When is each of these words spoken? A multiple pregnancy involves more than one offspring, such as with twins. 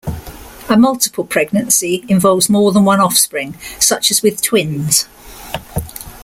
A 0.67 0.75
multiple 0.75 1.23
pregnancy 1.23 2.03
involves 2.09 2.49
more 2.49 2.71
than 2.71 2.85
one 2.85 2.99
offspring, 2.99 3.53
such 3.79 4.09
as 4.09 4.23
with 4.23 4.41
twins. 4.41 5.05